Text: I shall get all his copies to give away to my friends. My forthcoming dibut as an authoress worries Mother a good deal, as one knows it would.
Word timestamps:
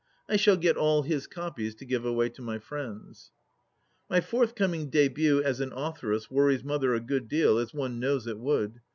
I 0.27 0.35
shall 0.35 0.57
get 0.57 0.77
all 0.77 1.03
his 1.03 1.27
copies 1.27 1.75
to 1.75 1.85
give 1.85 2.05
away 2.07 2.29
to 2.29 2.41
my 2.41 2.57
friends. 2.57 3.29
My 4.09 4.19
forthcoming 4.19 4.89
dibut 4.89 5.43
as 5.43 5.59
an 5.61 5.71
authoress 5.75 6.27
worries 6.31 6.63
Mother 6.63 6.95
a 6.95 6.99
good 6.99 7.27
deal, 7.29 7.59
as 7.59 7.71
one 7.71 7.99
knows 7.99 8.25
it 8.25 8.39
would. 8.39 8.81